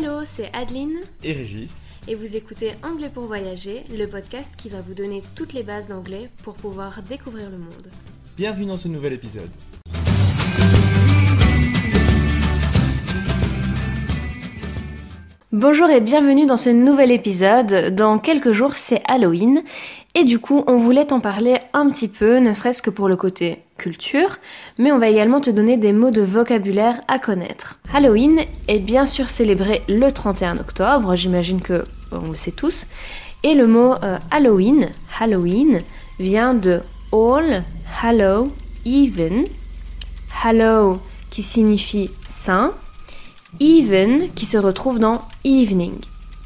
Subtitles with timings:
[0.00, 1.88] Hello, c'est Adeline et Régis.
[2.06, 5.88] et vous écoutez Anglais pour voyager, le podcast qui va vous donner toutes les bases
[5.88, 7.88] d'anglais pour pouvoir découvrir le monde.
[8.36, 9.50] Bienvenue dans ce nouvel épisode.
[15.50, 17.92] Bonjour et bienvenue dans ce nouvel épisode.
[17.96, 19.64] Dans quelques jours, c'est Halloween
[20.14, 23.16] et du coup, on voulait t'en parler un petit peu, ne serait-ce que pour le
[23.16, 24.36] côté culture,
[24.76, 27.78] mais on va également te donner des mots de vocabulaire à connaître.
[27.94, 32.86] Halloween est bien sûr célébré le 31 octobre, j'imagine que on le sait tous,
[33.42, 35.78] et le mot euh, Halloween, Halloween,
[36.18, 36.80] vient de
[37.12, 37.64] All
[38.02, 38.52] Hallow
[38.84, 39.44] Even,
[40.42, 41.00] Hallow
[41.30, 42.74] qui signifie saint,
[43.60, 45.94] even qui se retrouve dans evening.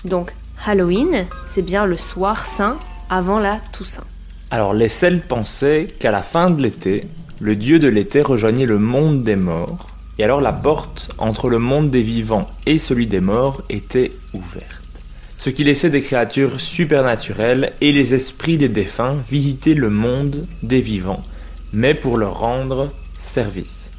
[0.04, 0.34] Donc
[0.64, 2.78] Halloween, c'est bien le soir saint
[3.10, 4.04] avant la Toussaint.
[4.50, 7.06] Alors les Celtes pensaient qu'à la fin de l'été,
[7.42, 11.58] le dieu de l'été rejoignait le monde des morts, et alors la porte entre le
[11.58, 14.80] monde des vivants et celui des morts était ouverte.
[15.38, 20.80] Ce qui laissait des créatures supernaturelles et les esprits des défunts visiter le monde des
[20.80, 21.24] vivants,
[21.72, 23.90] mais pour leur rendre service.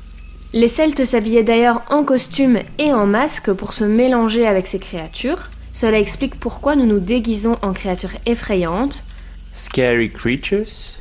[0.53, 5.49] Les Celtes s'habillaient d'ailleurs en costume et en masque pour se mélanger avec ces créatures.
[5.73, 9.03] Cela explique pourquoi nous nous déguisons en créatures effrayantes
[9.51, 10.95] Scary creatures,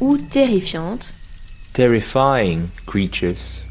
[0.00, 1.14] ou terrifiantes.
[1.76, 3.62] Terrifying creatures.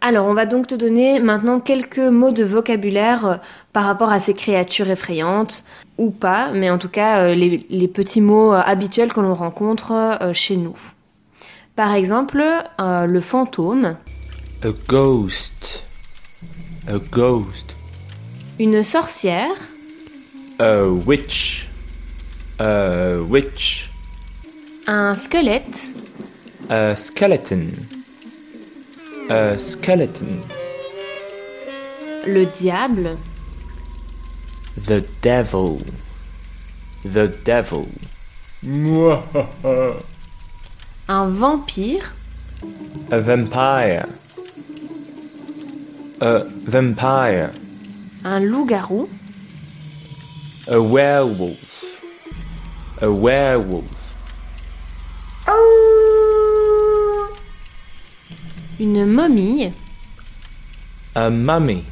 [0.00, 3.36] Alors, on va donc te donner maintenant quelques mots de vocabulaire euh,
[3.72, 5.62] par rapport à ces créatures effrayantes,
[5.96, 9.34] ou pas, mais en tout cas euh, les, les petits mots euh, habituels que l'on
[9.34, 10.76] rencontre chez nous.
[11.76, 12.42] Par exemple,
[12.80, 13.96] euh, le fantôme,
[14.64, 15.84] A ghost,
[16.88, 17.74] a ghost,
[18.58, 19.54] une sorcière,
[20.58, 21.68] a witch,
[22.58, 23.90] a witch,
[24.86, 25.94] un squelette,
[26.68, 27.72] a skeleton,
[29.28, 30.42] a skeleton,
[32.26, 33.16] le diable,
[34.76, 35.80] the devil,
[37.04, 37.86] the devil.
[41.08, 42.14] un vampire,
[43.10, 44.06] A vampire.
[46.20, 47.50] A vampire.
[48.24, 49.08] un loup-garou,
[50.68, 51.84] A werewolf.
[53.00, 54.01] A werewolf.
[58.82, 59.72] Une momie,
[61.14, 61.84] A mummy.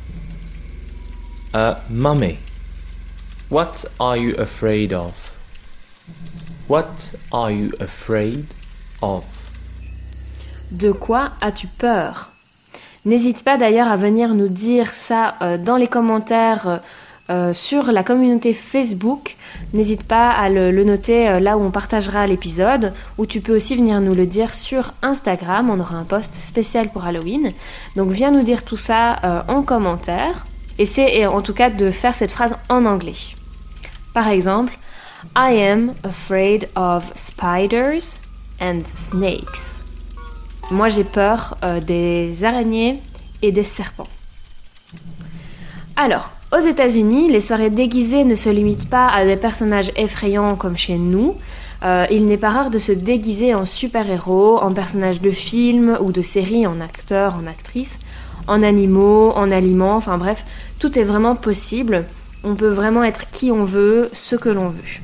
[1.52, 2.38] A mummy.
[3.48, 5.32] What are you afraid of?
[6.68, 8.46] What are you afraid
[9.02, 9.24] of?
[10.72, 12.30] De quoi as-tu peur?
[13.04, 16.80] N'hésite pas d'ailleurs à venir nous dire ça euh, dans les commentaires
[17.30, 19.36] euh, sur la communauté Facebook.
[19.72, 22.92] N'hésite pas à le, noter euh, là où on partagera l'épisode.
[23.18, 25.70] Ou tu peux aussi venir nous le dire sur Instagram.
[25.70, 27.50] On aura un post spécial pour Halloween.
[27.94, 30.44] Donc viens nous dire tout ça euh, en commentaire.
[30.78, 33.12] Essaie en tout cas de faire cette phrase en anglais.
[34.12, 34.76] Par exemple,
[35.36, 38.18] I am afraid of spiders
[38.60, 39.84] and snakes.
[40.72, 41.56] Moi, j'ai peur
[41.86, 43.02] des araignées
[43.42, 44.08] et des serpents.
[45.96, 50.76] Alors, aux États-Unis, les soirées déguisées ne se limitent pas à des personnages effrayants comme
[50.76, 51.36] chez nous.
[51.82, 56.12] Euh, il n'est pas rare de se déguiser en super-héros, en personnages de films ou
[56.12, 57.98] de séries, en acteurs, en actrices,
[58.46, 60.44] en animaux, en aliments, enfin bref,
[60.78, 62.04] tout est vraiment possible.
[62.42, 65.00] On peut vraiment être qui on veut, ce que l'on veut.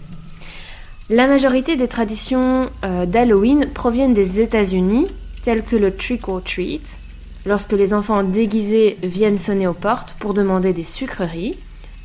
[1.08, 5.06] La majorité des traditions euh, d'Halloween proviennent des États-Unis,
[5.42, 6.98] telles que le trick or treat,
[7.46, 11.58] lorsque les enfants déguisés viennent sonner aux portes pour demander des sucreries,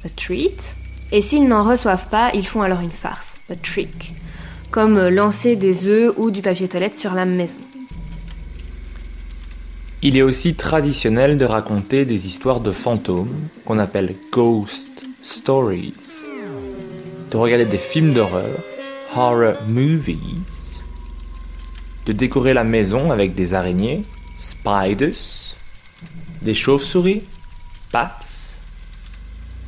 [0.06, 0.76] a treat,
[1.12, 4.14] et s'ils n'en reçoivent pas, ils font alors une farce, a trick,
[4.70, 7.60] comme lancer des œufs ou du papier toilette sur la maison.
[10.04, 14.90] Il est aussi traditionnel de raconter des histoires de fantômes, qu'on appelle ghost
[15.22, 15.94] stories,
[17.30, 18.58] de regarder des films d'horreur,
[19.16, 20.42] horror movies,
[22.06, 24.04] de décorer la maison avec des araignées,
[24.42, 25.56] spiders,
[26.42, 27.22] des chauves-souris,
[27.94, 28.20] bats,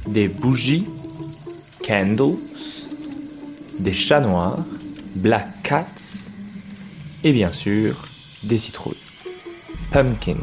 [0.08, 0.86] des bougies,
[1.86, 2.38] candles,
[3.78, 4.60] des chats noirs,
[5.16, 5.86] black cats,
[7.24, 8.06] et bien sûr
[8.44, 8.98] des citrouilles,
[9.92, 10.38] pumpkins.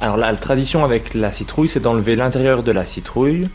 [0.00, 3.48] Alors là, la tradition avec la citrouille, c'est d'enlever l'intérieur de la citrouille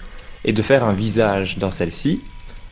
[0.45, 2.21] et de faire un visage dans celle-ci.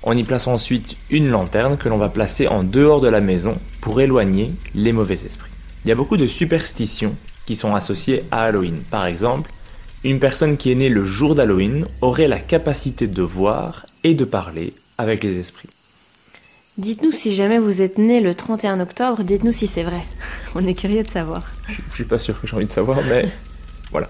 [0.03, 3.57] On y place ensuite une lanterne que l'on va placer en dehors de la maison
[3.81, 5.51] pour éloigner les mauvais esprits.
[5.83, 8.81] Il y a beaucoup de superstitions qui sont associées à Halloween.
[8.91, 9.51] Par exemple,
[10.03, 14.25] une personne qui est née le jour d'Halloween aurait la capacité de voir et de
[14.25, 15.69] parler avec les esprits.
[16.77, 20.01] Dites-nous si jamais vous êtes né le 31 octobre, dites-nous si c'est vrai.
[20.55, 21.41] On est curieux de savoir.
[21.67, 23.27] Je suis pas sûr que j'ai envie de savoir, mais
[23.91, 24.09] voilà.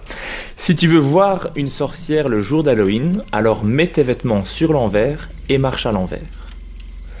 [0.56, 5.28] Si tu veux voir une sorcière le jour d'Halloween, alors mets tes vêtements sur l'envers
[5.48, 6.20] et marche à l'envers.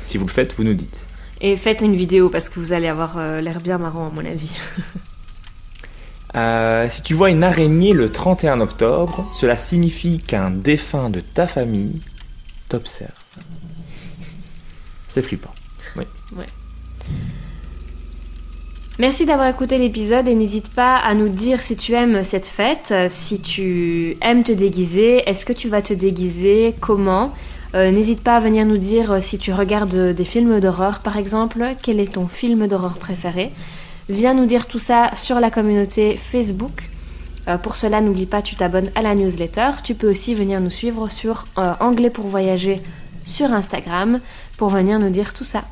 [0.04, 1.00] Si vous le faites, vous nous dites.
[1.44, 4.24] Et faites une vidéo parce que vous allez avoir euh, l'air bien marrant à mon
[4.24, 4.56] avis.
[6.34, 11.46] Euh, si tu vois une araignée le 31 octobre, cela signifie qu'un défunt de ta
[11.46, 12.00] famille
[12.70, 13.12] t'observe.
[15.08, 15.52] C'est flippant.
[15.94, 16.04] Oui.
[16.34, 16.46] Ouais.
[18.98, 22.94] Merci d'avoir écouté l'épisode et n'hésite pas à nous dire si tu aimes cette fête,
[23.10, 27.34] si tu aimes te déguiser, est-ce que tu vas te déguiser, comment.
[27.74, 31.16] Euh, n'hésite pas à venir nous dire euh, si tu regardes des films d'horreur par
[31.16, 33.50] exemple, quel est ton film d'horreur préféré.
[34.08, 36.90] Viens nous dire tout ça sur la communauté Facebook.
[37.62, 39.70] pour cela, n'oublie pas, tu t'abonnes à la newsletter.
[39.84, 42.82] Tu peux aussi venir nous suivre sur Anglais pour voyager
[43.24, 44.20] sur Instagram
[44.56, 45.62] pour venir nous dire tout ça.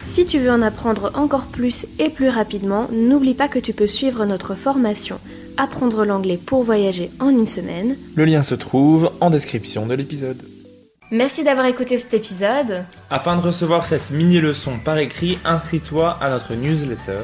[0.00, 3.86] Si tu veux en apprendre encore plus et plus rapidement, n'oublie pas que tu peux
[3.86, 5.20] suivre notre formation
[5.58, 7.96] Apprendre l'anglais pour voyager en une semaine.
[8.14, 10.42] Le lien se trouve en description de l'épisode.
[11.10, 12.84] Merci d'avoir écouté cet épisode.
[13.10, 17.22] Afin de recevoir cette mini-leçon par écrit, inscris-toi à notre newsletter.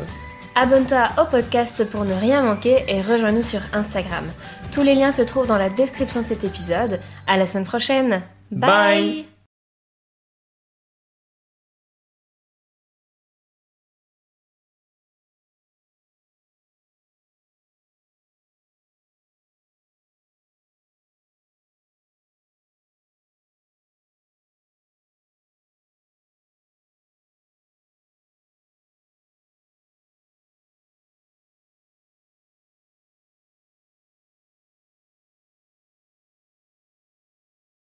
[0.57, 4.25] Abonne-toi au podcast pour ne rien manquer et rejoins-nous sur Instagram.
[4.73, 7.01] Tous les liens se trouvent dans la description de cet épisode.
[7.27, 8.23] À la semaine prochaine.
[8.51, 9.34] Bye.